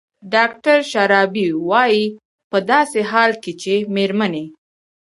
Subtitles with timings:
[0.33, 2.05] ډاکتر شرابي وايي
[2.51, 4.45] په داسې حال کې چې مېرمنې